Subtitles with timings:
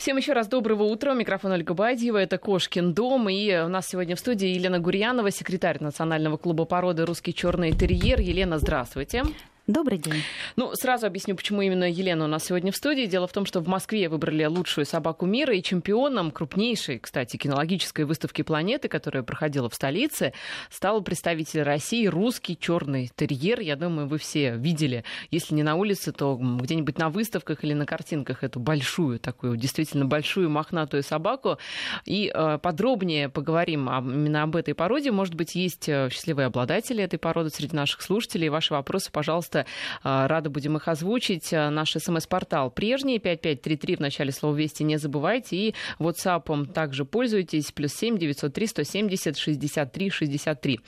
[0.00, 1.12] Всем еще раз доброго утра.
[1.12, 2.16] Микрофон Ольга Бадьева.
[2.16, 3.28] Это Кошкин дом.
[3.28, 8.18] И у нас сегодня в студии Елена Гурьянова, секретарь Национального клуба породы «Русский черный терьер».
[8.18, 9.24] Елена, здравствуйте.
[9.66, 10.22] Добрый день.
[10.56, 13.04] Ну, сразу объясню, почему именно Елена у нас сегодня в студии.
[13.06, 18.04] Дело в том, что в Москве выбрали лучшую собаку мира и чемпионом крупнейшей, кстати, кинологической
[18.06, 20.32] выставки планеты, которая проходила в столице,
[20.70, 23.60] стал представитель России русский черный терьер.
[23.60, 27.86] Я думаю, вы все видели, если не на улице, то где-нибудь на выставках или на
[27.86, 31.58] картинках эту большую, такую действительно большую мохнатую собаку.
[32.06, 35.12] И э, подробнее поговорим об, именно об этой породе.
[35.12, 38.48] Может быть, есть э, счастливые обладатели этой породы среди наших слушателей.
[38.48, 39.66] Ваши вопросы, пожалуйста, пожалуйста.
[40.02, 41.52] А, рады будем их озвучить.
[41.52, 45.56] А, наш смс-портал прежний, 5533 в начале слова «Вести» не забывайте.
[45.56, 47.72] И WhatsApp также пользуйтесь.
[47.72, 50.80] Плюс 7 903 170 63 63.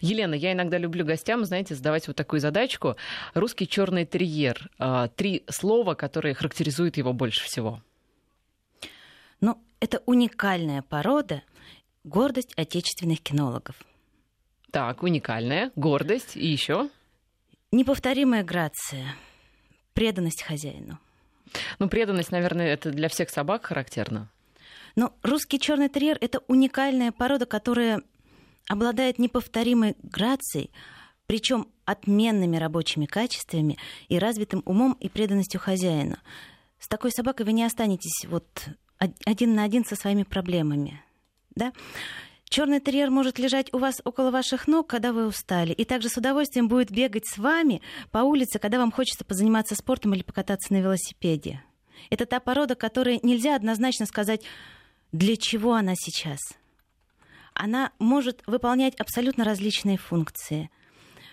[0.00, 2.96] Елена, я иногда люблю гостям, знаете, задавать вот такую задачку.
[3.34, 4.70] Русский черный терьер.
[4.78, 7.82] А, три слова, которые характеризуют его больше всего.
[9.40, 11.42] Ну, это уникальная порода,
[12.04, 13.76] гордость отечественных кинологов.
[14.70, 16.88] Так, уникальная, гордость и еще.
[17.74, 19.16] Неповторимая грация,
[19.94, 21.00] преданность хозяину.
[21.80, 24.30] Ну, преданность, наверное, это для всех собак характерно.
[24.94, 28.00] Но русский черный терьер это уникальная порода, которая
[28.68, 30.70] обладает неповторимой грацией,
[31.26, 36.18] причем отменными рабочими качествами и развитым умом и преданностью хозяину.
[36.78, 38.68] С такой собакой вы не останетесь вот
[39.26, 41.02] один на один со своими проблемами.
[41.56, 41.72] Да?
[42.48, 46.16] Черный терьер может лежать у вас около ваших ног, когда вы устали, и также с
[46.16, 50.78] удовольствием будет бегать с вами по улице, когда вам хочется позаниматься спортом или покататься на
[50.78, 51.62] велосипеде.
[52.10, 54.42] Это та порода, которой нельзя однозначно сказать,
[55.10, 56.40] для чего она сейчас.
[57.54, 60.70] Она может выполнять абсолютно различные функции,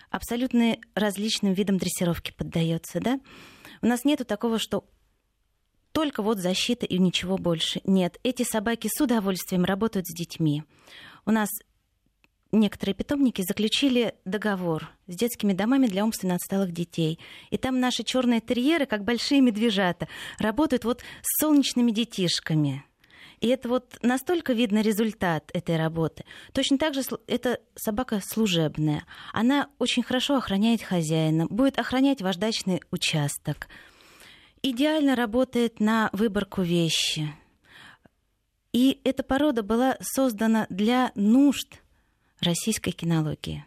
[0.09, 3.20] абсолютно различным видам дрессировки поддается, да?
[3.81, 4.86] У нас нету такого, что
[5.92, 7.81] только вот защита и ничего больше.
[7.86, 10.64] Нет, эти собаки с удовольствием работают с детьми.
[11.25, 11.50] У нас
[12.52, 17.19] некоторые питомники заключили договор с детскими домами для умственно отсталых детей.
[17.50, 20.07] И там наши черные терьеры, как большие медвежата,
[20.40, 22.85] работают вот с солнечными детишками.
[23.40, 26.25] И это вот настолько видно результат этой работы.
[26.53, 29.03] Точно так же это собака служебная.
[29.34, 33.68] Она очень хорошо охраняет хозяина, будет охранять ваш дачный участок–
[34.64, 37.34] идеально работает на выборку вещи.
[38.74, 41.82] И эта порода была создана для нужд
[42.42, 43.66] российской кинологии.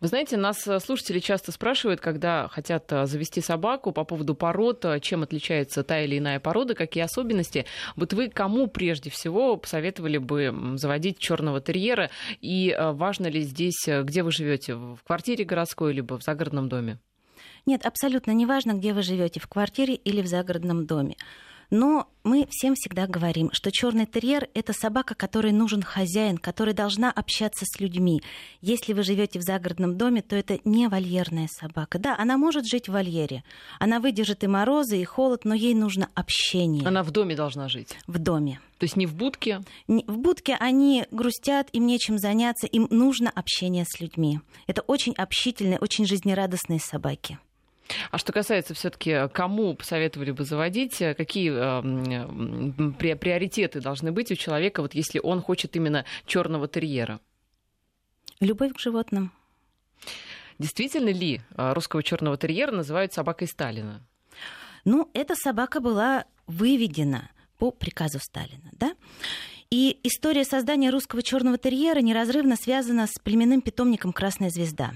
[0.00, 4.84] Вы знаете, нас э, слушатели часто спрашивают, когда хотят э, завести собаку по поводу пород,
[4.84, 7.66] э, чем отличается та или иная порода, какие особенности.
[7.96, 12.10] Вот вы кому прежде всего посоветовали бы заводить черного терьера?
[12.40, 16.98] И важно ли здесь, где вы живете, в квартире городской либо в загородном доме?
[17.66, 21.16] Нет, абсолютно неважно, где вы живете, в квартире или в загородном доме.
[21.70, 27.10] Но мы всем всегда говорим, что черный терьер это собака, которой нужен хозяин, которая должна
[27.10, 28.22] общаться с людьми.
[28.60, 31.98] Если вы живете в загородном доме, то это не вольерная собака.
[31.98, 33.44] Да, она может жить в вольере.
[33.78, 36.86] Она выдержит и морозы, и холод, но ей нужно общение.
[36.86, 37.96] Она в доме должна жить.
[38.08, 38.60] В доме.
[38.78, 39.60] То есть не в будке?
[39.86, 44.40] В будке они грустят, им нечем заняться, им нужно общение с людьми.
[44.66, 47.38] Это очень общительные, очень жизнерадостные собаки.
[48.10, 54.82] А что касается все-таки, кому посоветовали бы заводить, какие э, приоритеты должны быть у человека,
[54.82, 57.20] вот если он хочет именно черного терьера?
[58.40, 59.32] Любовь к животным.
[60.58, 64.06] Действительно ли э, русского черного терьера называют собакой Сталина?
[64.84, 68.94] Ну, эта собака была выведена по приказу Сталина, да?
[69.70, 74.92] И история создания русского черного терьера неразрывно связана с племенным питомником Красная звезда.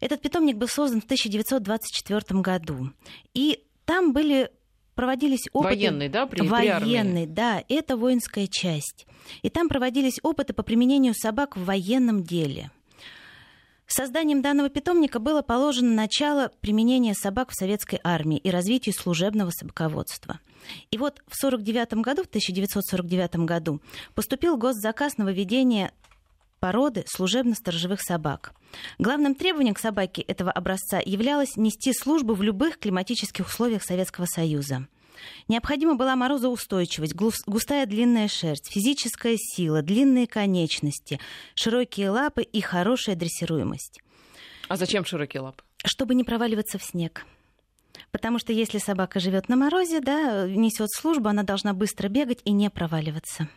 [0.00, 2.90] Этот питомник был создан в 1924 году.
[3.32, 4.50] И там были
[4.94, 5.74] проводились опыты...
[5.74, 6.26] Военный, да?
[6.26, 7.64] При, Военный, при да.
[7.68, 9.06] Это воинская часть.
[9.42, 12.70] И там проводились опыты по применению собак в военном деле.
[13.86, 20.40] Созданием данного питомника было положено начало применения собак в советской армии и развитию служебного собаководства.
[20.90, 23.82] И вот в 1949 году, в 1949 году
[24.14, 25.92] поступил госзаказ на выведение
[26.64, 28.54] породы служебно-сторожевых собак.
[28.98, 34.88] Главным требованием к собаке этого образца являлось нести службу в любых климатических условиях Советского Союза.
[35.46, 41.20] Необходима была морозоустойчивость, густая длинная шерсть, физическая сила, длинные конечности,
[41.54, 44.00] широкие лапы и хорошая дрессируемость.
[44.68, 45.62] А зачем широкие лапы?
[45.84, 47.26] Чтобы не проваливаться в снег.
[48.10, 52.52] Потому что если собака живет на морозе, да, несет службу, она должна быстро бегать и
[52.52, 53.50] не проваливаться.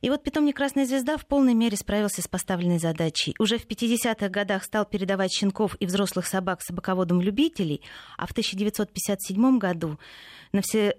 [0.00, 3.34] И вот питомник «Красная звезда» в полной мере справился с поставленной задачей.
[3.38, 7.82] Уже в 50-х годах стал передавать щенков и взрослых собак собаководам любителей,
[8.16, 9.98] а в 1957 году
[10.52, 10.96] на, все,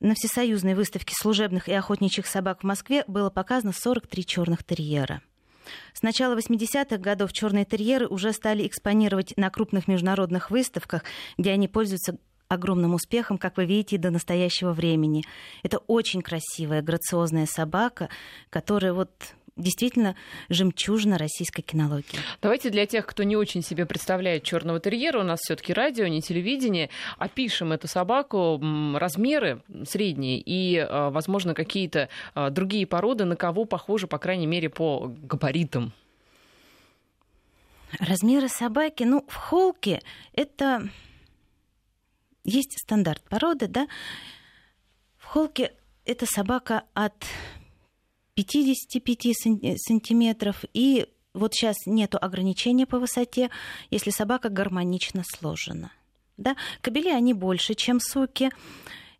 [0.00, 5.22] на всесоюзной выставке служебных и охотничьих собак в Москве было показано 43 черных терьера.
[5.94, 11.04] С начала 80-х годов черные терьеры уже стали экспонировать на крупных международных выставках,
[11.38, 12.18] где они пользуются
[12.52, 15.24] огромным успехом, как вы видите, до настоящего времени.
[15.62, 18.08] Это очень красивая, грациозная собака,
[18.50, 19.10] которая вот
[19.56, 20.16] действительно
[20.48, 22.18] жемчужина российской кинологии.
[22.40, 26.22] Давайте для тех, кто не очень себе представляет черного терьера, у нас все-таки радио, не
[26.22, 28.60] телевидение, опишем эту собаку,
[28.94, 34.68] размеры средние и, а, возможно, какие-то а, другие породы, на кого похожи, по крайней мере,
[34.68, 35.92] по габаритам.
[37.98, 40.00] Размеры собаки, ну, в холке
[40.32, 40.88] это
[42.44, 43.88] есть стандарт породы, да.
[45.16, 45.72] В холке
[46.04, 47.24] это собака от
[48.34, 50.64] 55 сантиметров.
[50.72, 53.50] И вот сейчас нету ограничения по высоте,
[53.90, 55.92] если собака гармонично сложена.
[56.36, 56.56] Да?
[56.80, 58.50] Кобели, они больше, чем суки.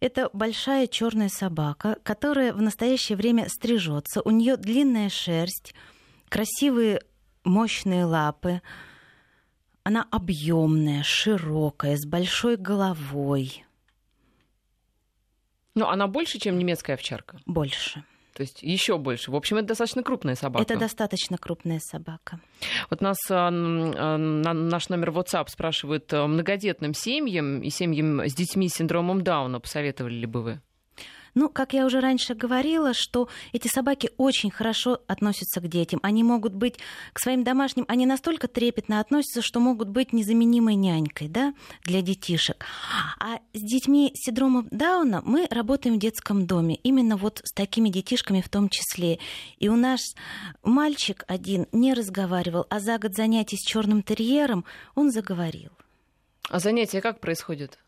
[0.00, 4.20] Это большая черная собака, которая в настоящее время стрижется.
[4.22, 5.74] У нее длинная шерсть,
[6.28, 7.02] красивые
[7.44, 8.62] мощные лапы.
[9.84, 13.64] Она объемная, широкая, с большой головой.
[15.74, 17.38] Ну, она больше, чем немецкая овчарка?
[17.46, 18.04] Больше.
[18.34, 19.30] То есть еще больше.
[19.30, 20.62] В общем, это достаточно крупная собака.
[20.62, 22.40] Это достаточно крупная собака.
[22.88, 28.68] Вот нас а, а, наш номер WhatsApp спрашивает а, многодетным семьям и семьям с детьми
[28.68, 30.60] с синдромом Дауна посоветовали ли бы вы?
[31.34, 36.00] Ну, как я уже раньше говорила, что эти собаки очень хорошо относятся к детям.
[36.02, 36.78] Они могут быть
[37.12, 42.66] к своим домашним, они настолько трепетно относятся, что могут быть незаменимой нянькой да, для детишек.
[43.18, 47.88] А с детьми с синдромом Дауна мы работаем в детском доме, именно вот с такими
[47.88, 49.18] детишками в том числе.
[49.58, 50.14] И у нас
[50.62, 54.64] мальчик один не разговаривал, а за год занятий с черным терьером
[54.94, 55.70] он заговорил.
[56.48, 57.78] А занятия как происходят?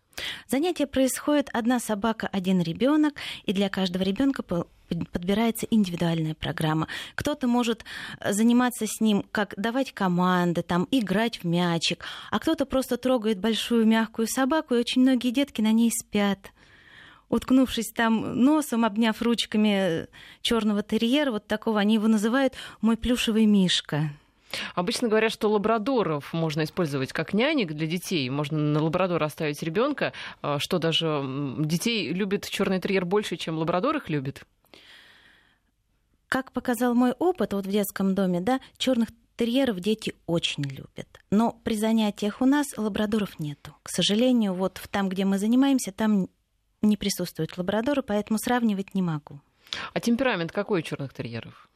[0.48, 3.14] Занятие происходит одна собака, один ребенок,
[3.44, 6.88] и для каждого ребенка подбирается индивидуальная программа.
[7.14, 7.84] Кто-то может
[8.20, 13.38] э, заниматься с ним, как давать команды, там, играть в мячик, а кто-то просто трогает
[13.38, 16.50] большую мягкую собаку, и очень многие детки на ней спят
[17.30, 20.06] уткнувшись там носом, обняв ручками э,
[20.40, 24.10] черного терьера, вот такого, они его называют мой плюшевый мишка.
[24.74, 28.28] Обычно говорят, что лабрадоров можно использовать как нянек для детей.
[28.30, 30.12] Можно на лабрадора оставить ребенка,
[30.42, 31.22] а, что даже
[31.58, 34.44] детей любит черный терьер больше, чем лабрадор их любит.
[36.28, 41.20] Как показал мой опыт вот в детском доме, да, черных терьеров дети очень любят.
[41.30, 43.74] Но при занятиях у нас лабрадоров нету.
[43.82, 46.28] К сожалению, вот там, где мы занимаемся, там
[46.82, 49.40] не присутствуют лабрадоры, поэтому сравнивать не могу.
[49.92, 51.68] А темперамент какой у черных терьеров?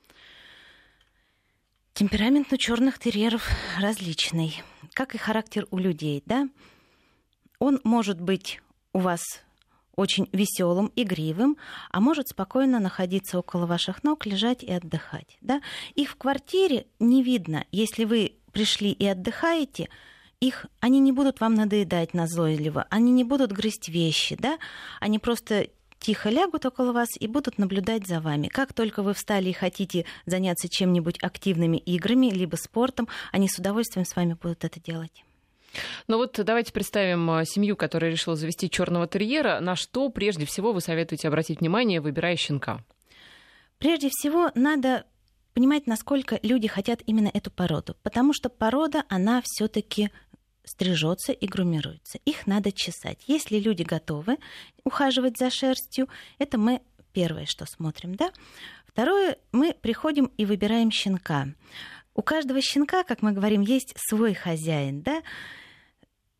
[1.98, 3.50] Темперамент у черных терьеров
[3.80, 4.62] различный,
[4.92, 6.48] как и характер у людей, да?
[7.58, 8.60] Он может быть
[8.92, 9.20] у вас
[9.96, 11.56] очень веселым, игривым,
[11.90, 15.38] а может спокойно находиться около ваших ног, лежать и отдыхать.
[15.40, 15.60] Да?
[15.96, 17.64] Их в квартире не видно.
[17.72, 19.88] Если вы пришли и отдыхаете,
[20.38, 24.60] их, они не будут вам надоедать назойливо, они не будут грызть вещи, да?
[25.00, 25.66] они просто
[25.98, 28.48] тихо лягут около вас и будут наблюдать за вами.
[28.48, 34.06] Как только вы встали и хотите заняться чем-нибудь активными играми, либо спортом, они с удовольствием
[34.06, 35.24] с вами будут это делать.
[36.06, 39.60] Ну вот давайте представим а, семью, которая решила завести черного терьера.
[39.60, 42.82] На что прежде всего вы советуете обратить внимание, выбирая щенка?
[43.78, 45.04] Прежде всего надо
[45.54, 50.10] понимать, насколько люди хотят именно эту породу, потому что порода, она все-таки
[50.68, 52.18] стрижется и грумируется.
[52.24, 53.24] Их надо чесать.
[53.26, 54.36] Если люди готовы
[54.84, 56.08] ухаживать за шерстью,
[56.38, 56.82] это мы
[57.12, 58.30] первое, что смотрим, да.
[58.86, 61.48] Второе, мы приходим и выбираем щенка.
[62.14, 65.22] У каждого щенка, как мы говорим, есть свой хозяин, да.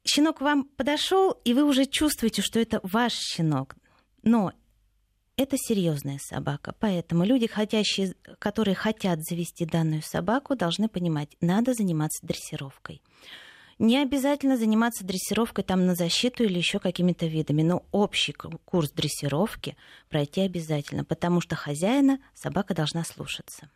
[0.05, 3.77] Щенок вам подошел, и вы уже чувствуете, что это ваш щенок.
[4.23, 4.53] Но
[5.37, 12.27] это серьезная собака, поэтому люди, хотящие, которые хотят завести данную собаку, должны понимать, надо заниматься
[12.27, 13.03] дрессировкой.
[13.79, 19.77] Не обязательно заниматься дрессировкой там на защиту или еще какими-то видами, но общий курс дрессировки
[20.09, 23.71] пройти обязательно, потому что хозяина собака должна слушаться.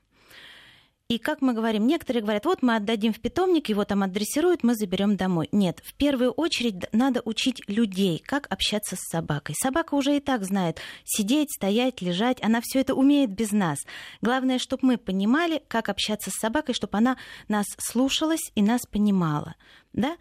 [1.13, 4.75] И как мы говорим, некоторые говорят, вот мы отдадим в питомник, его там отдрессируют, мы
[4.75, 5.47] заберем домой.
[5.53, 9.55] Нет, в первую очередь надо учить людей, как общаться с собакой.
[9.61, 13.77] Собака уже и так знает сидеть, стоять, лежать, она все это умеет без нас.
[14.23, 19.57] Главное, чтобы мы понимали, как общаться с собакой, чтобы она нас слушалась и нас понимала.
[19.93, 20.17] Да?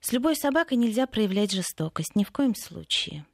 [0.00, 3.26] С любой собакой нельзя проявлять жестокость, ни в коем случае.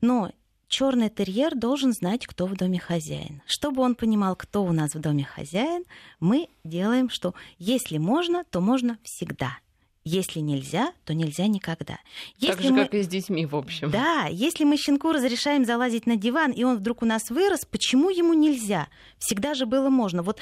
[0.00, 0.32] Но
[0.68, 3.42] черный терьер должен знать, кто в доме хозяин.
[3.46, 5.84] Чтобы он понимал, кто у нас в доме хозяин,
[6.20, 9.58] мы делаем, что если можно, то можно всегда.
[10.04, 11.98] Если нельзя, то нельзя никогда.
[12.38, 12.84] Если так же, мы...
[12.84, 13.90] как и с детьми, в общем.
[13.90, 18.08] Да, если мы щенку разрешаем залазить на диван, и он вдруг у нас вырос, почему
[18.08, 18.88] ему нельзя?
[19.18, 20.22] Всегда же было можно.
[20.22, 20.38] Вот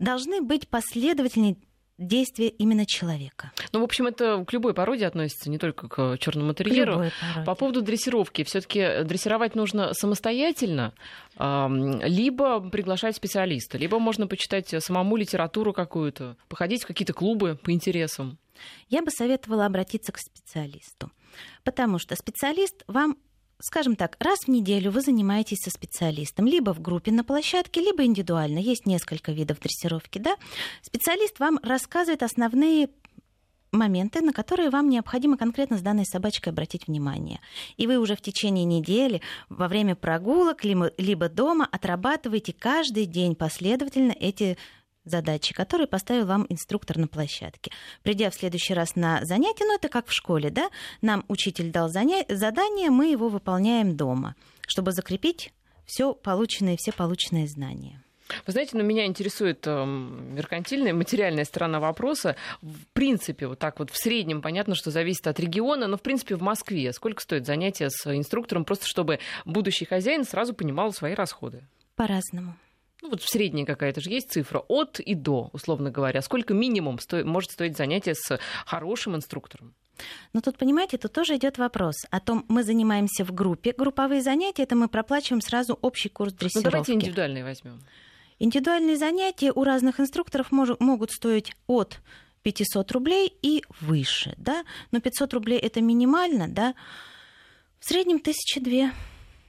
[0.00, 1.56] должны быть последовательные
[1.98, 3.52] действия именно человека.
[3.72, 7.04] Ну, в общем, это к любой породе относится, не только к черному терьеру.
[7.44, 10.92] По поводу дрессировки, все-таки дрессировать нужно самостоятельно,
[11.38, 18.38] либо приглашать специалиста, либо можно почитать самому литературу какую-то, походить в какие-то клубы по интересам.
[18.88, 21.10] Я бы советовала обратиться к специалисту,
[21.64, 23.16] потому что специалист вам
[23.60, 28.04] скажем так, раз в неделю вы занимаетесь со специалистом, либо в группе на площадке, либо
[28.04, 28.58] индивидуально.
[28.58, 30.36] Есть несколько видов дрессировки, да?
[30.82, 32.88] Специалист вам рассказывает основные
[33.72, 37.40] моменты, на которые вам необходимо конкретно с данной собачкой обратить внимание.
[37.76, 43.34] И вы уже в течение недели во время прогулок либо, либо дома отрабатываете каждый день
[43.34, 44.56] последовательно эти
[45.06, 47.70] задачи, которые поставил вам инструктор на площадке.
[48.02, 50.68] Придя в следующий раз на занятие, ну это как в школе, да,
[51.00, 52.24] нам учитель дал заня...
[52.28, 54.34] задание, мы его выполняем дома,
[54.66, 55.52] чтобы закрепить
[55.86, 58.02] все полученные, все полученные знания.
[58.44, 62.34] Вы знаете, но ну, меня интересует э, меркантильная, материальная сторона вопроса.
[62.60, 66.34] В принципе, вот так вот в среднем, понятно, что зависит от региона, но в принципе
[66.34, 71.62] в Москве сколько стоит занятие с инструктором, просто чтобы будущий хозяин сразу понимал свои расходы?
[71.94, 72.56] По-разному
[73.02, 76.22] ну вот в средней какая-то же есть цифра, от и до, условно говоря.
[76.22, 77.24] Сколько минимум сто...
[77.24, 79.74] может стоить занятие с хорошим инструктором?
[80.32, 83.72] Но тут, понимаете, тут тоже идет вопрос о том, мы занимаемся в группе.
[83.76, 86.64] Групповые занятия, это мы проплачиваем сразу общий курс дрессировки.
[86.66, 87.80] Ну, давайте индивидуальные возьмем.
[88.38, 92.00] Индивидуальные занятия у разных инструкторов мож- могут стоить от
[92.42, 96.74] 500 рублей и выше, да, но 500 рублей это минимально, да,
[97.80, 98.92] в среднем тысячи две.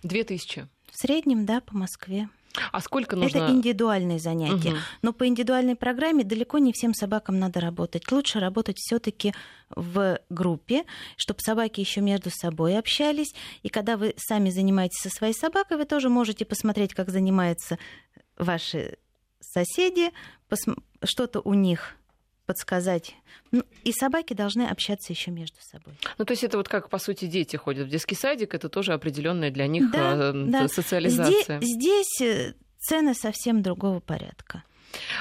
[0.04, 0.68] Две тысячи?
[0.90, 2.30] В среднем, да, по Москве.
[2.72, 3.38] А сколько нужно?
[3.38, 4.70] Это индивидуальные занятия.
[4.72, 4.78] Угу.
[5.02, 8.12] Но по индивидуальной программе далеко не всем собакам надо работать.
[8.12, 9.34] Лучше работать все-таки
[9.70, 10.84] в группе,
[11.16, 13.34] чтобы собаки еще между собой общались.
[13.64, 17.78] И когда вы сами занимаетесь со своей собакой, вы тоже можете посмотреть, как занимаются
[18.38, 18.98] ваши
[19.40, 20.12] соседи,
[21.04, 21.97] что-то у них
[22.48, 23.16] подсказать.
[23.52, 25.94] Ну, и собаки должны общаться еще между собой.
[26.18, 28.94] Ну, то есть это вот как, по сути, дети ходят в детский садик, это тоже
[28.94, 30.68] определенная для них да, э, да.
[30.68, 31.60] социализация.
[31.62, 34.64] Здесь, здесь э, цены совсем другого порядка.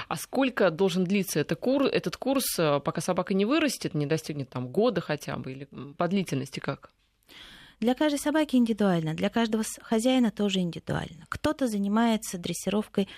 [0.08, 4.68] А сколько должен длиться это кур, этот курс, пока собака не вырастет, не достигнет там
[4.68, 5.68] года хотя бы, или
[5.98, 6.90] по длительности как?
[7.80, 11.26] Для каждой собаки индивидуально, для каждого хозяина тоже индивидуально.
[11.28, 13.08] Кто-то занимается дрессировкой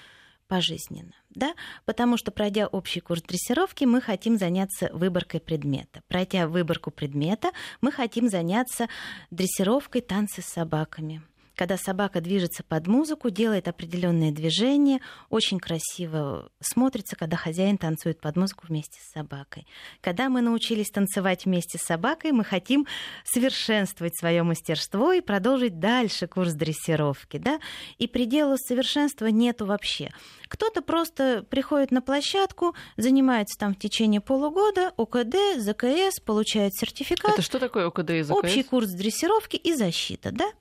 [0.49, 6.03] пожизненно, да, потому что пройдя общий курс дрессировки, мы хотим заняться выборкой предмета.
[6.09, 7.51] Пройдя выборку предмета,
[7.81, 8.89] мы хотим заняться
[9.31, 11.23] дрессировкой танцы с собаками
[11.59, 18.37] когда собака движется под музыку, делает определенные движения, очень красиво смотрится, когда хозяин танцует под
[18.37, 19.67] музыку вместе с собакой.
[20.01, 22.87] Когда мы научились танцевать вместе с собакой, мы хотим
[23.25, 27.39] совершенствовать свое мастерство и продолжить дальше курс дрессировки.
[27.39, 27.59] Да?
[27.99, 30.11] И предела совершенства нету вообще.
[30.47, 37.33] Кто-то просто приходит на площадку, занимается там в течение полугода, ОКД, ЗКС, получает сертификат.
[37.33, 38.31] Это что такое ОКД и ЗКС?
[38.31, 40.53] Общий курс дрессировки и защита, да?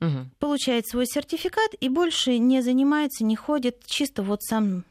[0.00, 0.26] Угу.
[0.38, 4.84] получает свой сертификат и больше не занимается, не ходит, чисто вот сам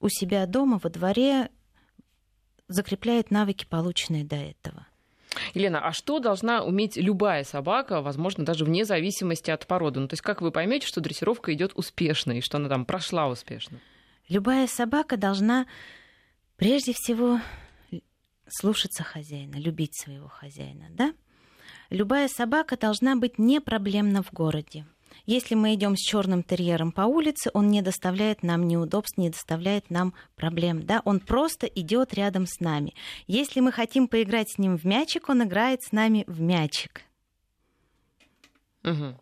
[0.00, 1.50] у себя дома, во дворе
[2.68, 4.86] закрепляет навыки, полученные до этого.
[5.54, 10.00] Елена, а что должна уметь любая собака, возможно, даже вне зависимости от породы?
[10.00, 13.28] Ну, то есть как вы поймете, что дрессировка идет успешно и что она там прошла
[13.28, 13.78] успешно?
[14.28, 15.66] Любая собака должна
[16.56, 17.40] прежде всего
[18.48, 21.14] слушаться хозяина, любить своего хозяина, да?
[21.90, 24.86] Любая собака должна быть не проблемна в городе.
[25.24, 29.90] Если мы идем с черным терьером по улице, он не доставляет нам неудобств, не доставляет
[29.90, 30.84] нам проблем.
[30.84, 31.02] Да?
[31.04, 32.94] Он просто идет рядом с нами.
[33.26, 37.02] Если мы хотим поиграть с ним в мячик, он играет с нами в мячик.
[38.84, 39.16] Угу.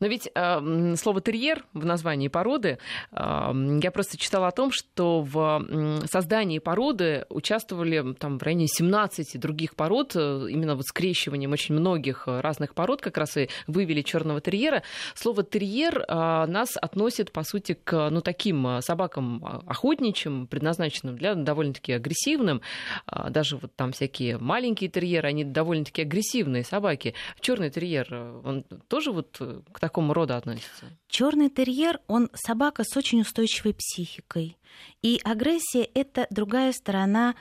[0.00, 2.78] Но ведь э, слово терьер в названии породы,
[3.12, 5.64] э, я просто читала о том, что в
[6.10, 12.24] создании породы участвовали там в районе 17 других пород, э, именно вот скрещиванием очень многих
[12.26, 14.82] разных пород, как раз и вывели черного терьера.
[15.14, 21.16] Слово терьер э, нас относит, по сути, к ну, таким э, собакам а, охотничьим, предназначенным
[21.16, 22.62] для довольно-таки агрессивным.
[23.10, 27.14] Э, даже вот там всякие маленькие терьеры, они довольно-таки агрессивные собаки.
[27.40, 29.40] Черный терьер, э, он тоже вот
[29.72, 30.86] к такому роду относится?
[31.08, 34.56] Черный терьер, он собака с очень устойчивой психикой.
[35.02, 37.34] И агрессия— это другая сторона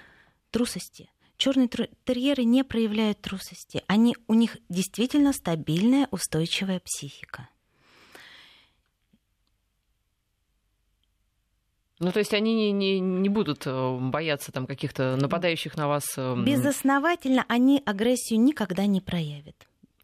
[0.52, 1.10] трусости.
[1.38, 3.84] Черные терьеры не проявляют трусости.
[3.88, 7.50] Они, у них действительно стабильная, устойчивая психика.
[12.00, 16.04] Ну, то есть они не, не, не будут э, бояться там каких-то нападающих на вас.
[16.18, 19.56] Эм, Безосновательно они агрессию никогда не проявят.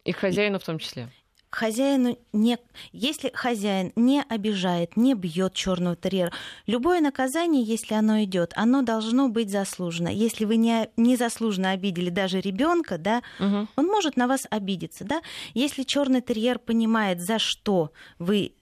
[0.05, 1.09] И хозяину в том числе
[1.51, 2.57] хозяину не...
[2.91, 6.31] Если хозяин не обижает, не бьет черного терьера,
[6.65, 10.09] любое наказание, если оно идет, оно должно быть заслужено.
[10.09, 13.67] Если вы не, незаслуженно обидели даже ребенка, да, угу.
[13.75, 15.21] он может на вас обидеться, да.
[15.53, 18.53] Если черный терьер понимает, за что вы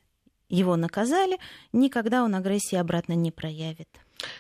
[0.50, 1.38] его наказали,
[1.72, 3.88] никогда он агрессии обратно не проявит.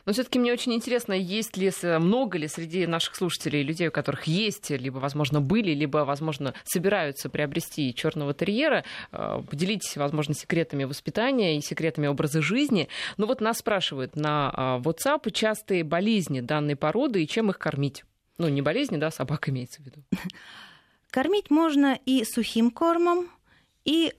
[0.05, 4.25] Но все-таки мне очень интересно, есть ли много ли среди наших слушателей людей, у которых
[4.25, 8.83] есть, либо, возможно, были, либо, возможно, собираются приобрести черного терьера.
[9.11, 12.89] Э, поделитесь, возможно, секретами воспитания и секретами образа жизни.
[13.17, 18.03] Но вот нас спрашивают на э, WhatsApp частые болезни данной породы и чем их кормить.
[18.37, 20.03] Ну, не болезни, да, собак имеется в виду.
[21.09, 23.29] Кормить можно и сухим кормом,
[23.83, 24.13] и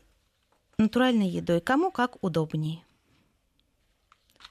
[0.81, 1.61] натуральной едой.
[1.61, 2.85] Кому как удобнее.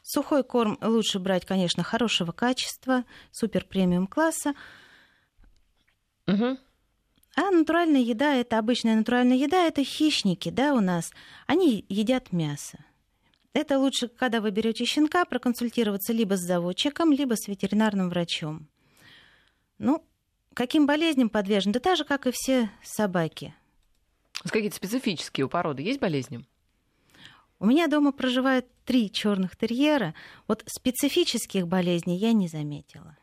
[0.03, 4.53] Сухой корм лучше брать, конечно, хорошего качества, супер премиум класса.
[6.27, 6.57] Угу.
[7.35, 11.11] А натуральная еда, это обычная натуральная еда, это хищники, да, у нас.
[11.45, 12.79] Они едят мясо.
[13.53, 18.67] Это лучше, когда вы берете щенка, проконсультироваться либо с заводчиком, либо с ветеринарным врачом.
[19.77, 20.03] Ну,
[20.53, 21.73] каким болезням подвержены?
[21.73, 23.53] Да так же, как и все собаки.
[24.47, 26.45] Какие-то специфические у породы есть болезни?
[27.59, 30.13] У меня дома проживает три черных терьера.
[30.47, 33.17] Вот специфических болезней я не заметила.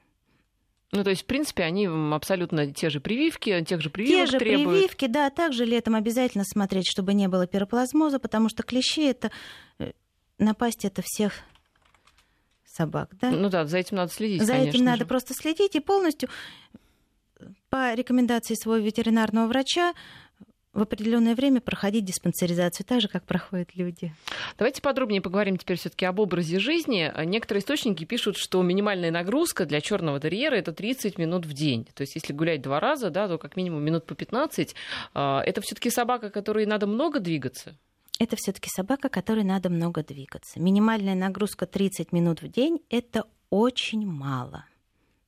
[0.93, 4.39] Ну, то есть, в принципе, они абсолютно те же прививки, тех же прививок Те же
[4.39, 4.79] требуют.
[4.79, 5.31] прививки, да.
[5.31, 9.31] Также летом обязательно смотреть, чтобы не было пироплазмоза, потому что клещи— это
[9.79, 9.93] э,
[10.39, 11.33] напасть это всех
[12.65, 13.31] собак, да?
[13.31, 14.85] Ну да, за этим надо следить, За этим же.
[14.85, 16.29] надо просто следить и полностью
[17.69, 19.93] по рекомендации своего ветеринарного врача
[20.77, 24.15] в определенное время проходить диспансеризацию, так же, как проходят люди.
[24.59, 27.11] Давайте подробнее поговорим теперь все-таки об образе жизни.
[27.25, 31.87] Некоторые источники пишут, что минимальная нагрузка для черного терьера это 30 минут в день.
[31.95, 34.75] То есть, если гулять два раза, да, то как минимум минут по 15.
[35.15, 37.75] А, это все-таки собака, которой надо много двигаться.
[38.19, 40.61] Это все-таки собака, которой надо много двигаться.
[40.61, 44.67] Минимальная нагрузка 30 минут в день это очень мало.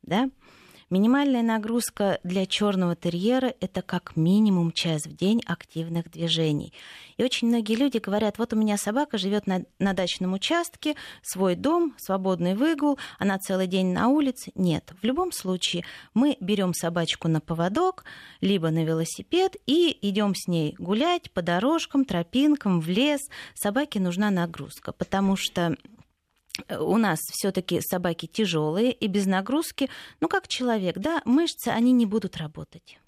[0.03, 0.31] Да?
[0.91, 6.73] Минимальная нагрузка для черного терьера– это как минимум час в день активных движений.
[7.19, 11.57] И очень многие люди говорят, вот у меня собака живет на, на дачном участке, свой
[11.57, 14.51] дом, свободный выгул, она целый день на улице.
[14.55, 18.05] Нет, в любом случае мы берем собачку на поводок,
[18.41, 23.29] либо на велосипед и идем с ней гулять по дорожкам, тропинкам, в лес.
[23.55, 25.77] Собаке нужна нагрузка, потому что
[26.79, 29.89] у нас все-таки собаки тяжелые и без нагрузки,
[30.21, 32.99] ну как человек, да, мышцы, они не будут работать.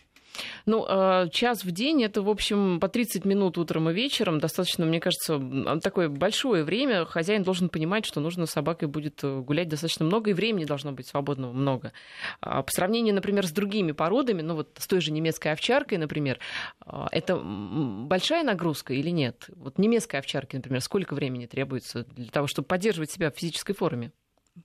[0.67, 4.39] Ну, а, час в день это, в общем, по 30 минут утром и вечером.
[4.39, 5.41] Достаточно, мне кажется,
[5.83, 7.05] такое большое время.
[7.05, 10.93] Хозяин должен понимать, что нужно с собакой будет э, гулять достаточно много, и времени должно
[10.93, 11.93] быть свободного много.
[12.41, 16.39] А, по сравнению, например, с другими породами, ну вот с той же немецкой овчаркой, например,
[16.81, 19.49] а, это большая нагрузка или нет?
[19.57, 24.13] Вот немецкой овчарке, например, сколько времени требуется для того, чтобы поддерживать себя в физической форме?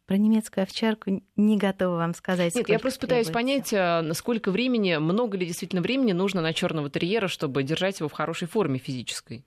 [0.06, 2.56] Про немецкую овчарку не готова вам сказать.
[2.56, 6.90] Нет, я просто пытаюсь понять, а, насколько времени, много ли действительно времени нужно на черного
[6.90, 9.44] терьера, чтобы держать его в хорошей форме физической.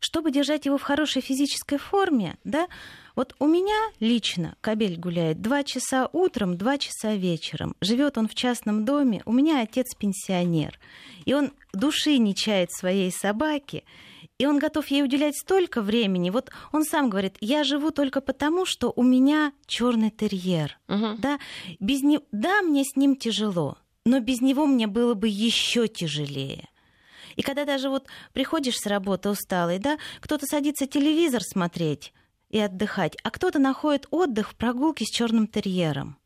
[0.00, 2.68] Чтобы держать его в хорошей физической форме, да,
[3.16, 7.74] вот у меня лично кабель гуляет два часа утром, два часа вечером.
[7.80, 9.22] Живет он в частном доме.
[9.24, 10.78] У меня отец пенсионер.
[11.24, 13.84] И он души не чает своей собаки
[14.38, 16.30] и он готов ей уделять столько времени.
[16.30, 20.78] Вот он сам говорит, я живу только потому, что у меня черный терьер.
[20.88, 21.18] Угу.
[21.18, 21.38] Да?
[21.80, 22.20] Без не...
[22.32, 26.68] да, мне с ним тяжело, но без него мне было бы еще тяжелее.
[27.36, 32.12] И когда даже вот приходишь с работы усталый, да, кто-то садится телевизор смотреть
[32.50, 36.16] и отдыхать, а кто-то находит отдых в прогулке с черным терьером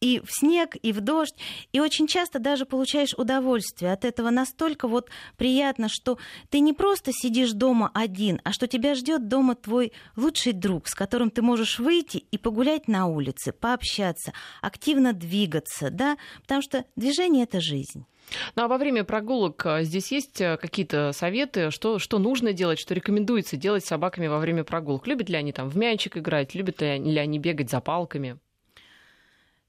[0.00, 1.34] и в снег, и в дождь.
[1.72, 7.12] И очень часто даже получаешь удовольствие от этого настолько вот приятно, что ты не просто
[7.12, 11.78] сидишь дома один, а что тебя ждет дома твой лучший друг, с которым ты можешь
[11.78, 14.32] выйти и погулять на улице, пообщаться,
[14.62, 18.06] активно двигаться, да, потому что движение это жизнь.
[18.54, 22.78] Ну а во время прогулок а, здесь есть а, какие-то советы, что, что нужно делать,
[22.78, 25.06] что рекомендуется делать с собаками во время прогулок?
[25.06, 28.38] Любят ли они там в мячик играть, любят ли они бегать за палками?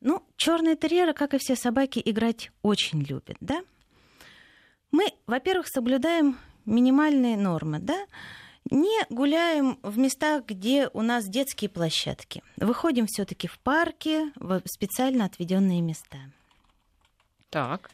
[0.02, 3.64] Ну, черные терьеры, как и все собаки, играть очень любят, да?
[4.92, 8.08] Мы, во-первых, соблюдаем минимальные нормы, да?
[8.70, 12.44] Не гуляем в местах, где у нас детские площадки.
[12.58, 16.18] Выходим все-таки в парки, в специально отведенные места.
[17.50, 17.92] Так.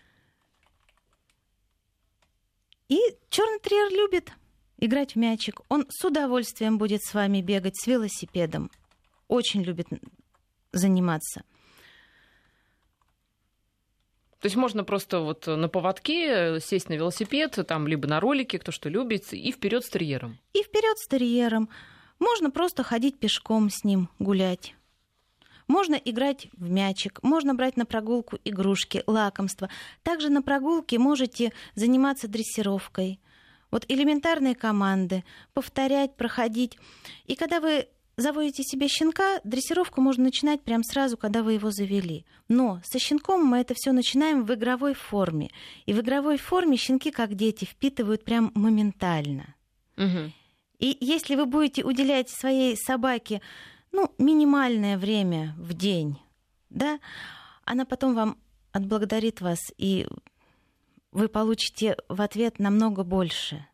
[2.89, 4.31] И черный терьер любит
[4.77, 5.61] играть в мячик.
[5.67, 8.71] Он с удовольствием будет с вами бегать с велосипедом.
[9.27, 9.87] Очень любит
[10.71, 11.43] заниматься.
[14.47, 18.71] То есть можно просто вот на поводке сесть на велосипед, там, либо на ролике, кто
[18.71, 20.37] что любит, и вперед с терьером.
[20.53, 21.67] И вперед с терьером.
[22.17, 24.73] Можно просто ходить пешком с ним, гулять.
[25.67, 29.67] Можно играть в мячик, можно брать на прогулку игрушки, лакомства.
[30.01, 33.19] Также на прогулке можете заниматься дрессировкой.
[33.69, 36.77] Вот элементарные команды, повторять, проходить.
[37.25, 42.25] И когда вы заводите себе щенка, дрессировку можно начинать прямо сразу, когда вы его завели.
[42.49, 45.51] Но со щенком мы это все начинаем в игровой форме.
[45.85, 49.55] И в игровой форме щенки, как дети, впитывают прям моментально.
[49.97, 50.31] Угу.
[50.79, 53.41] И если вы будете уделять своей собаке
[53.91, 56.17] ну, минимальное время в день,
[56.69, 56.99] да,
[57.63, 58.37] она потом вам
[58.71, 60.07] отблагодарит вас, и
[61.11, 63.65] вы получите в ответ намного больше.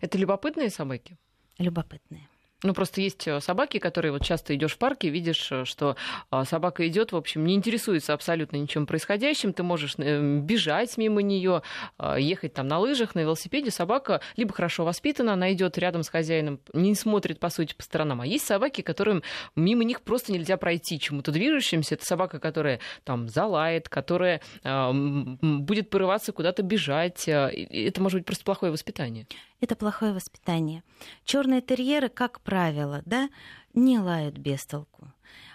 [0.00, 1.18] Это любопытные собаки?
[1.58, 2.28] Любопытные.
[2.64, 5.96] Ну, просто есть э, собаки, которые вот часто идешь в парке, видишь, э, что
[6.30, 9.52] а, собака идет, в общем, не интересуется абсолютно ничем происходящим.
[9.52, 11.60] Ты можешь э, бежать мимо нее,
[11.98, 13.70] а, ехать там на лыжах, на велосипеде.
[13.70, 18.22] Собака либо хорошо воспитана, она идет рядом с хозяином, не смотрит, по сути, по сторонам.
[18.22, 19.22] А есть собаки, которым
[19.56, 21.96] мимо них просто нельзя пройти чему-то движущимся.
[21.96, 27.28] Это собака, которая там залает, которая а, будет порываться куда-то бежать.
[27.28, 29.26] Это может быть просто плохое воспитание
[29.64, 30.82] это плохое воспитание.
[31.24, 33.28] Черные терьеры, как правило, да,
[33.74, 35.12] не лают без толку.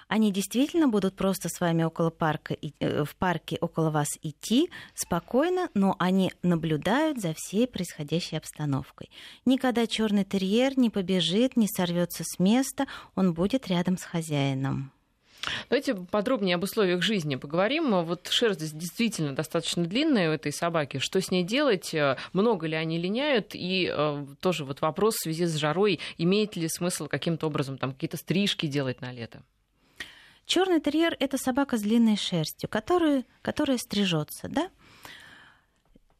[0.10, 5.69] Они действительно будут просто с вами около парка, э, в парке около вас идти спокойно,
[5.76, 9.12] но они наблюдают за всей происходящей обстановкой.
[9.45, 14.91] Никогда черный терьер не побежит, не сорвется с места, он будет рядом с хозяином.
[15.69, 18.04] Давайте подробнее об условиях жизни поговорим.
[18.04, 20.99] Вот шерсть действительно достаточно длинная у этой собаки.
[20.99, 21.95] Что с ней делать?
[22.34, 23.52] Много ли они линяют?
[23.54, 25.99] И э, тоже вот вопрос в связи с жарой.
[26.17, 29.41] Имеет ли смысл каким-то образом там какие-то стрижки делать на лето?
[30.45, 34.69] Черный терьер это собака с длинной шерстью, которая, которая стрижется, да?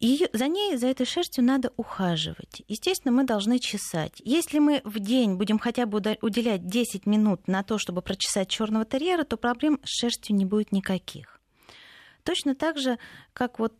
[0.00, 2.62] И за ней, за этой шерстью надо ухаживать.
[2.68, 4.14] Естественно, мы должны чесать.
[4.24, 8.86] Если мы в день будем хотя бы уделять 10 минут на то, чтобы прочесать черного
[8.86, 11.38] терьера, то проблем с шерстью не будет никаких.
[12.24, 12.98] Точно так же,
[13.34, 13.74] как вот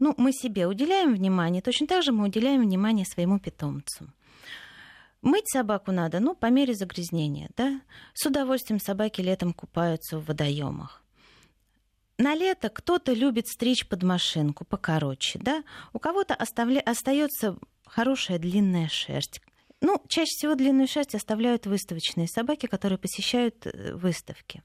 [0.00, 4.12] ну, мы себе уделяем внимание, точно так же мы уделяем внимание своему питомцу.
[5.22, 7.80] Мыть собаку надо, ну, по мере загрязнения, да.
[8.14, 11.05] С удовольствием собаки летом купаются в водоемах
[12.18, 16.80] на лето кто-то любит стричь под машинку покороче, да, у кого-то оставля...
[16.80, 19.40] остается хорошая длинная шерсть.
[19.80, 24.62] Ну, чаще всего длинную шерсть оставляют выставочные собаки, которые посещают э, выставки.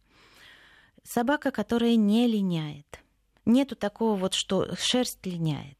[1.03, 2.99] Собака, которая не линяет.
[3.45, 5.77] Нету такого вот, что шерсть линяет.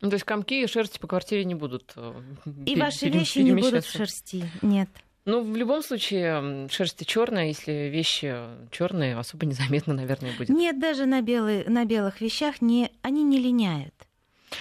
[0.00, 1.92] Ну, то есть комки и шерсти по квартире не будут.
[1.96, 2.22] Э,
[2.64, 4.50] и ваши вещи не будут в шерсти.
[4.62, 4.88] Нет.
[5.26, 8.34] Ну, в любом случае, шерсть черная, если вещи
[8.70, 10.48] черные, особо незаметно, наверное, будет.
[10.48, 13.94] Нет, даже на, белые, на белых вещах не, они не линяют.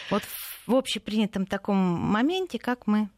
[0.09, 0.23] Вот
[0.67, 3.09] в общепринятом таком моменте, как мы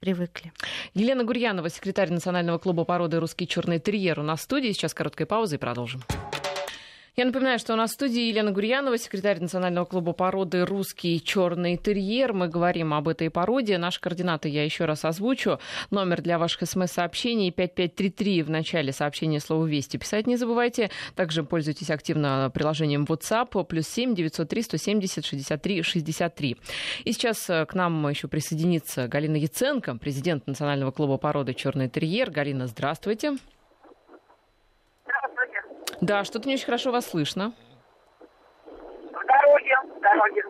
[0.00, 0.52] привыкли.
[0.94, 4.72] Елена Гурьянова, секретарь Национального клуба породы «Русский черный терьер» у нас в студии.
[4.72, 6.02] Сейчас короткая пауза и продолжим.
[7.18, 11.78] Я напоминаю, что у нас в студии Елена Гурьянова, секретарь Национального клуба породы «Русский черный
[11.78, 12.34] терьер».
[12.34, 13.78] Мы говорим об этой породе.
[13.78, 15.58] Наши координаты я еще раз озвучу.
[15.90, 18.42] Номер для ваших смс-сообщений 5533.
[18.42, 20.90] В начале сообщения слово «Вести» писать не забывайте.
[21.14, 23.64] Также пользуйтесь активно приложением WhatsApp.
[23.64, 26.56] Плюс 7 903 170 63 63.
[27.04, 32.30] И сейчас э, к нам еще присоединится Галина Яценко, президент Национального клуба породы «Черный терьер».
[32.30, 33.38] Галина, здравствуйте.
[36.00, 37.52] Да, что-то не очень хорошо вас слышно.
[38.66, 40.42] В дороге, в дороге.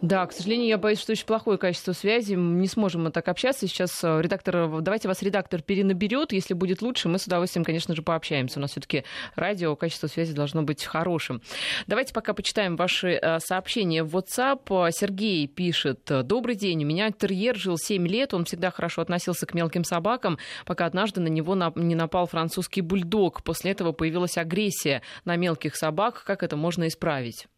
[0.00, 2.34] Да, к сожалению, я боюсь, что очень плохое качество связи.
[2.34, 3.66] Не сможем мы так общаться.
[3.66, 6.32] Сейчас э, редактор, давайте вас редактор перенаберет.
[6.32, 8.60] Если будет лучше, мы с удовольствием, конечно же, пообщаемся.
[8.60, 9.02] У нас все-таки
[9.34, 11.42] радио, качество связи должно быть хорошим.
[11.88, 14.92] Давайте пока почитаем ваши э, сообщения в WhatsApp.
[14.92, 16.00] Сергей пишет.
[16.04, 16.84] Добрый день.
[16.84, 18.34] У меня терьер жил 7 лет.
[18.34, 23.42] Он всегда хорошо относился к мелким собакам, пока однажды на него не напал французский бульдог.
[23.42, 26.22] После этого появилась агрессия на мелких собак.
[26.24, 27.48] Как это можно исправить?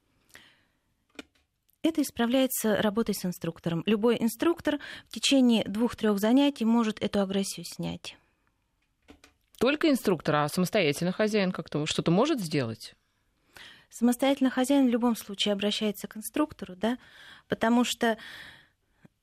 [1.83, 3.83] Это исправляется работой с инструктором.
[3.87, 8.17] Любой инструктор в течение двух-трех занятий может эту агрессию снять.
[9.59, 12.95] Только инструктор, а самостоятельно хозяин как-то что-то может сделать?
[13.91, 16.97] Самостоятельно хозяин в любом случае обращается к инструктору, да,
[17.49, 18.19] потому что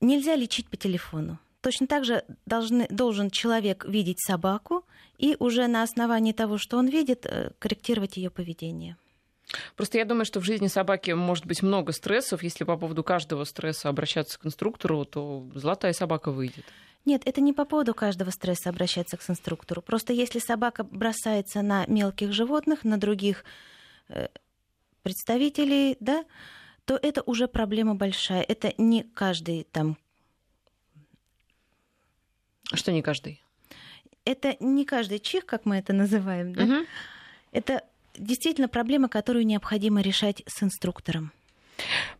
[0.02, 1.40] нельзя лечить по телефону.
[1.62, 4.86] Точно так же должны, должен человек видеть собаку
[5.18, 8.98] и уже на основании того, что он видит, э, корректировать ее поведение.
[9.76, 12.44] Просто я думаю, что в жизни собаки может быть много стрессов.
[12.44, 16.66] Если по поводу каждого стресса обращаться к инструктору, то золотая собака выйдет.
[17.06, 19.82] Нет, это не по поводу каждого стресса обращаться к инструктору.
[19.82, 23.46] Просто если собака бросается на мелких животных, на других
[24.10, 24.28] э,
[25.04, 26.26] представителей, да,
[26.84, 28.42] то это уже проблема большая.
[28.42, 29.98] Это не каждый там.
[32.74, 33.42] Что не каждый?
[34.26, 36.66] Это не каждый чих, как мы это называем, да.
[36.66, 36.86] Мгм.
[37.54, 37.84] Это
[38.18, 41.32] действительно проблема, которую необходимо решать с инструктором.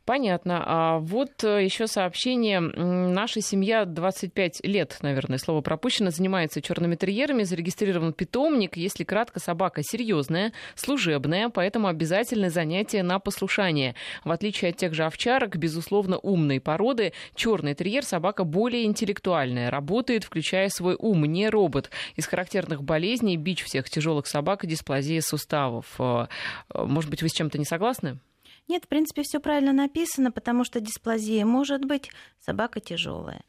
[0.08, 0.64] Понятно.
[0.66, 2.62] А вот еще сообщение.
[2.62, 8.78] Наша семья 25 лет, наверное, слово пропущено, занимается черными терьерами, зарегистрирован питомник.
[8.78, 13.96] Если кратко, собака серьезная, служебная, поэтому обязательны занятия на послушание.
[14.24, 20.24] В отличие от тех же овчарок, безусловно, умной породы, черный терьер собака более интеллектуальная, работает,
[20.24, 21.90] включая свой ум, не робот.
[22.16, 25.96] Из характерных болезней бич всех тяжелых собак дисплазия суставов.
[26.00, 26.28] Э,
[26.74, 28.20] э, Может быть, вы с чем-то не согласны?
[28.68, 33.42] Нет, в принципе, все правильно написано, потому что дисплазия может быть, собака тяжелая.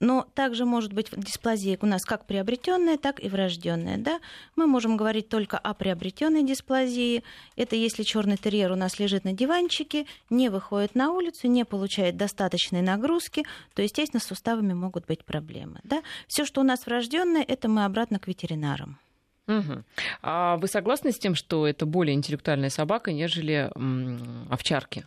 [0.00, 3.96] Но также может быть дисплазия у нас как приобретенная, так и врожденная.
[3.96, 4.20] Да?
[4.56, 7.22] Мы можем говорить только о приобретенной дисплазии.
[7.56, 12.16] Это если черный терьер у нас лежит на диванчике, не выходит на улицу, не получает
[12.16, 15.80] достаточной нагрузки, то, естественно, с суставами могут быть проблемы.
[15.84, 16.02] Да?
[16.26, 18.98] Все, что у нас врожденное, это мы обратно к ветеринарам.
[19.46, 19.84] Мгм.
[20.22, 25.06] А вы согласны с тем, что это более интеллектуальная собака, нежели м, овчарки?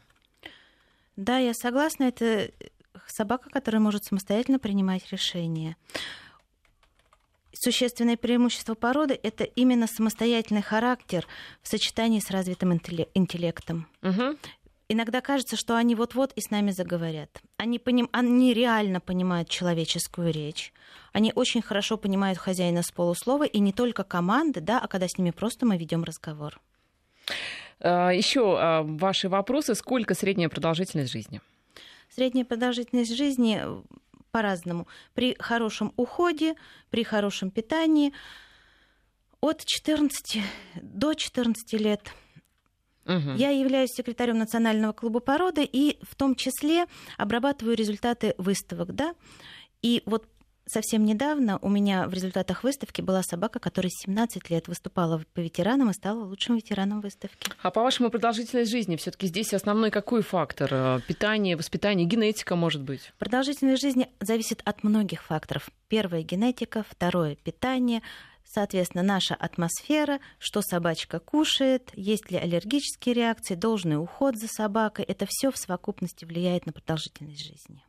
[1.15, 2.52] Да, я согласна, это
[3.08, 5.76] собака, которая может самостоятельно принимать решения.
[7.54, 11.26] Существенное преимущество породы– это именно самостоятельный характер
[11.63, 13.88] в сочетании с развитым интелле- интеллектом.
[14.02, 14.38] Мгм.
[14.89, 17.41] Иногда кажется, что они вот-вот и с нами заговорят.
[17.58, 18.10] Они, поним...
[18.13, 20.73] они реально понимают человеческую речь.
[21.12, 25.17] Они очень хорошо понимают хозяина с полуслова, и не только команды, да, а когда с
[25.17, 26.60] ними просто мы ведем разговор.
[27.82, 29.76] Еще а, ваши вопросы.
[29.76, 31.41] Сколько средняя продолжительность жизни?
[32.10, 33.82] Средняя продолжительность жизни э,
[34.32, 34.88] по-разному.
[35.13, 36.56] При хорошем уходе,
[36.89, 38.13] при хорошем питании
[39.41, 40.41] от 14
[40.82, 42.02] до 14 лет.
[43.08, 43.36] Мгм.
[43.36, 46.86] Я являюсь секретарем Национального клуба породы и в том числе
[47.17, 49.15] обрабатываю результаты выставок, да.
[49.82, 50.26] И вот
[50.67, 55.89] совсем недавно у меня в результатах выставки была собака, которая 17 лет выступала по ветеранам
[55.89, 57.50] и стала лучшим ветераном выставки.
[57.62, 60.70] А по-вашему, продолжительность жизни все-таки здесь основной какой фактор?
[60.72, 63.13] Э, Питание, воспитание, генетика, может быть?
[63.17, 65.70] Продолжительность жизни зависит от многих факторов.
[65.88, 68.02] Первое– генетика, второе– питание,
[68.52, 75.06] соответственно, наша атмосфера, что собачка кушает, есть ли аллергические реакции, должный уход за собакой.
[75.06, 77.84] Это все в совокупности влияет на продолжительность жизни.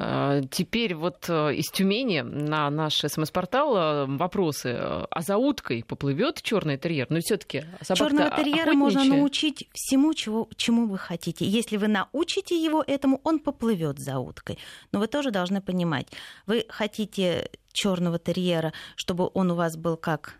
[0.00, 4.68] А, Теперь вот э, из Тюмени на наш СМС-портал э, вопросы.
[4.68, 7.06] э, А за уткой поплывет черный терьер?
[7.10, 11.44] Но все-таки Черного терьера можно научить всему, чего, чему вы хотите.
[11.44, 14.58] Если вы научите его этому, он поплывет за уткой.
[14.92, 16.06] Но вы тоже должны понимать,
[16.46, 20.34] вы хотите черного терьера, чтобы он у вас был как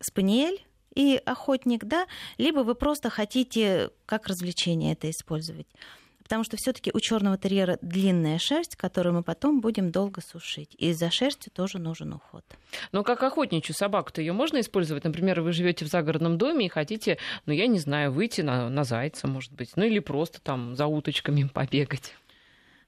[0.00, 2.06] спаниель и охотник, да,
[2.38, 5.66] либо вы просто хотите как развлечение это использовать.
[6.26, 10.74] Потому что все-таки у черного терьера длинная шерсть, которую мы потом будем долго сушить.
[10.76, 12.44] И за шерстью тоже нужен уход.
[12.90, 15.04] Но как охотничью собаку-то ее можно использовать?
[15.04, 18.82] Например, вы живете в загородном доме и хотите, ну, я не знаю, выйти на, на
[18.82, 22.12] зайца, может быть, ну или просто там за уточками побегать.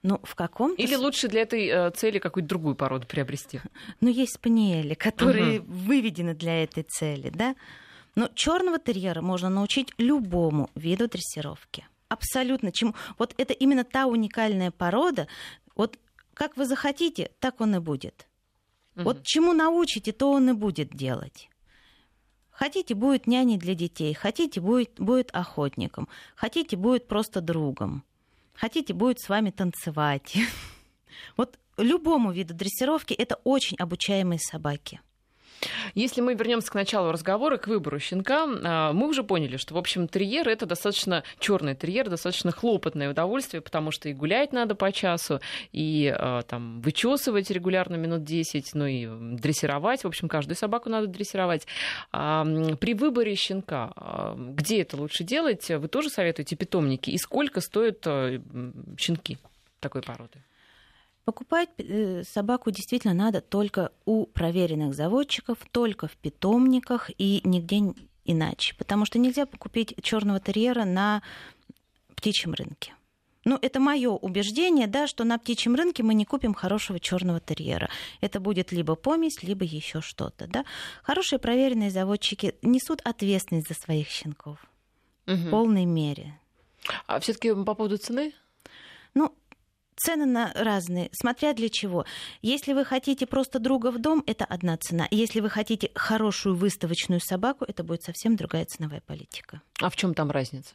[0.02, 0.82] Ну, в каком-то...
[0.82, 3.60] Или лучше для этой э, цели какую-то другую породу приобрести?
[4.00, 7.54] Ну, есть спаниели, которые выведены для этой цели, да?
[8.16, 11.86] Но черного терьера можно научить любому виду дрессировки.
[12.18, 12.72] Абсолютно.
[12.72, 12.94] Чему...
[13.16, 15.28] Вот это именно та уникальная порода.
[15.76, 15.98] Вот
[16.34, 18.26] как вы захотите, так он и будет.
[18.94, 21.48] Вот чему научите, то он и будет делать.
[22.50, 28.02] Хотите, будет няней для детей, хотите, будет, будет охотником, хотите, будет просто другом,
[28.52, 30.36] хотите, будет с вами танцевать.
[31.36, 35.00] Вот любому виду дрессировки это очень обучаемые собаки.
[35.94, 39.78] Если мы вернемся к началу разговора, к выбору щенка, а, мы уже поняли, что, в
[39.78, 44.92] общем, терьер это достаточно черный терьер, достаточно хлопотное удовольствие, потому что и гулять надо по
[44.92, 45.40] часу,
[45.72, 50.04] и а, там вычесывать регулярно минут 10, ну и дрессировать.
[50.04, 51.66] В общем, каждую собаку надо дрессировать.
[52.12, 52.44] А,
[52.80, 53.92] При выборе щенка,
[54.36, 57.10] где это лучше делать, вы тоже советуете питомники?
[57.10, 58.06] И сколько стоят
[58.98, 59.38] щенки
[59.80, 60.42] такой породы?
[61.28, 67.92] Покупать э, собаку действительно надо только у проверенных заводчиков, только в питомниках и нигде
[68.24, 68.74] иначе.
[68.78, 71.20] Потому что нельзя купить черного терьера на
[72.14, 72.94] птичьем рынке.
[73.44, 77.90] Ну, это мое убеждение, да, что на птичьем рынке мы не купим хорошего черного терьера.
[78.22, 80.64] Это будет либо помесь, либо еще что-то, да.
[81.02, 84.64] Хорошие проверенные заводчики несут ответственность за своих щенков
[85.26, 85.36] угу.
[85.36, 86.40] в полной мере.
[87.06, 88.32] А все-таки по поводу цены?
[89.12, 89.34] Ну,
[89.98, 92.04] цены на разные, смотря для чего.
[92.42, 95.06] Если вы хотите просто друга в дом, это одна цена.
[95.10, 99.62] Если вы хотите хорошую выставочную собаку, это будет совсем другая ценовая политика.
[99.80, 100.74] А в чем там разница?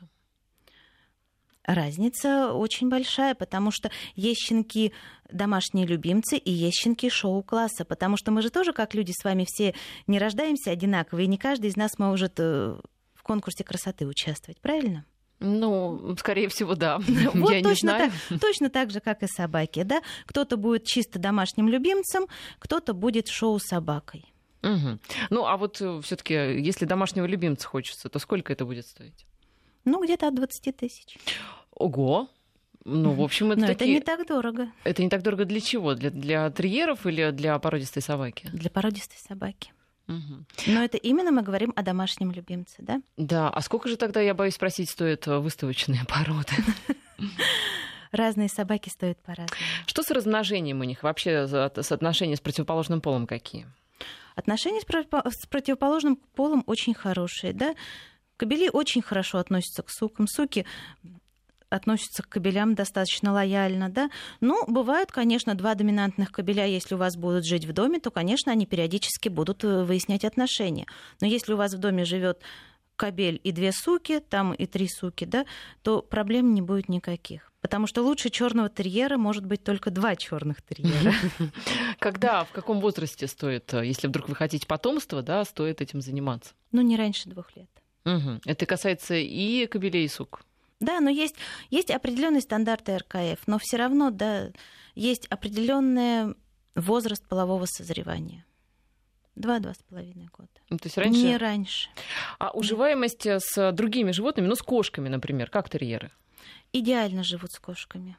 [1.65, 4.91] Разница очень большая, потому что есть щенки
[5.31, 9.45] домашние любимцы и есть щенки шоу-класса, потому что мы же тоже, как люди с вами
[9.47, 9.73] все,
[10.05, 12.75] не рождаемся одинаковые, и не каждый из нас может э,
[13.13, 15.05] в конкурсе красоты участвовать, правильно?
[15.43, 16.99] Ну, скорее всего, да.
[17.33, 19.83] Вот Я точно, Так, точно так же, как и собаки.
[19.83, 20.01] Да?
[20.25, 22.27] Кто-то будет чисто домашним любимцем,
[22.59, 24.25] кто-то будет шоу-собакой.
[24.63, 24.99] Угу.
[25.29, 29.25] Ну, а вот э, все-таки, если домашнего любимца хочется, то сколько это будет стоить?
[29.83, 31.17] Ну, где-то от 20 тысяч.
[31.75, 32.29] Ого!
[32.85, 33.97] Ну, в общем, это, Но такие...
[33.97, 34.71] это не так дорого.
[34.85, 35.93] Это не так дорого для чего?
[35.95, 38.49] Для, для терьеров или для породистой собаки?
[38.53, 39.73] Для породистой собаки.
[40.07, 40.45] Угу.
[40.67, 43.01] Но это именно мы говорим о домашнем любимце, да?
[43.17, 43.49] Да.
[43.49, 46.53] А сколько же тогда, я боюсь спросить, стоят выставочные породы?
[48.11, 49.61] Разные собаки стоят по-разному.
[49.87, 51.03] Что с размножением у них?
[51.03, 53.65] Вообще соотношения с противоположным полом какие?
[54.35, 57.75] Отношения с противоположным полом очень хорошие, да?
[58.37, 60.27] Кобели очень хорошо относятся к сукам.
[60.27, 60.65] Суки
[61.73, 64.09] относятся к кабелям достаточно лояльно, да.
[64.41, 68.51] Ну, бывают, конечно, два доминантных кабеля, если у вас будут жить в доме, то, конечно,
[68.51, 70.85] они периодически будут э, выяснять отношения.
[71.19, 72.41] Но если у вас в доме живет
[72.95, 75.45] кабель и две суки, там и три суки, да,
[75.81, 77.51] то проблем не будет никаких.
[77.59, 81.13] Потому что лучше черного терьера может быть только два черных терьера.
[81.99, 86.53] Когда, в каком возрасте стоит, э, если вдруг вы хотите потомство, да, стоит этим заниматься?
[86.71, 87.69] Ну, не раньше двух лет.
[88.05, 88.41] Угу.
[88.45, 90.41] Это касается и кобелей, и сук.
[90.83, 91.35] Да, но есть,
[91.69, 94.51] есть определенные стандарты РКФ, но все равно да,
[94.95, 96.35] есть определенный
[96.75, 98.45] возраст полового созревания.
[99.35, 100.49] Два-два с половиной года.
[100.69, 101.21] Ну, то есть раньше...
[101.21, 101.89] Не раньше.
[102.37, 106.11] А уживаемость с другими животными, ну, с кошками, например, как терьеры?
[106.73, 108.17] Идеально живут с кошками.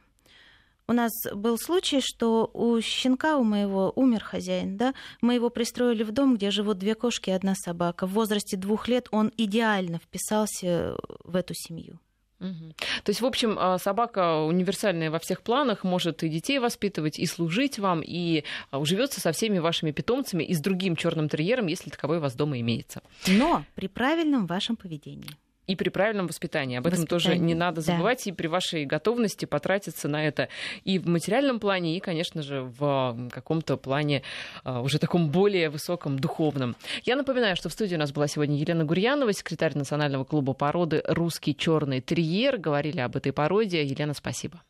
[0.86, 6.02] У нас был случай, что у щенка у моего умер хозяин, да, мы его пристроили
[6.02, 8.06] в дом, где живут две кошки и одна собака.
[8.06, 12.00] В возрасте двух лет он идеально вписался в эту семью.
[12.44, 12.74] Угу.
[13.04, 17.26] То есть, в общем, а, собака универсальная во всех планах, может и детей воспитывать, и
[17.26, 21.90] служить вам, и а, уживется со всеми вашими питомцами, и с другим черным терьером, если
[21.90, 23.02] таковой у вас дома имеется.
[23.26, 25.30] Но при правильном вашем поведении
[25.66, 26.78] и при правильном воспитании.
[26.78, 28.22] Об этом тоже не надо забывать.
[28.24, 28.30] Да.
[28.30, 30.48] И при вашей готовности потратиться на это
[30.84, 34.22] и в материальном плане, и, конечно же, в каком-то плане
[34.62, 36.76] а, уже таком более высоком духовном.
[37.04, 41.02] Я напоминаю, что в студии у нас была сегодня Елена Гурьянова, секретарь Национального клуба породы
[41.06, 42.58] «Русский черный терьер».
[42.58, 43.84] Говорили об этой породе.
[43.84, 44.60] Елена, спасибо.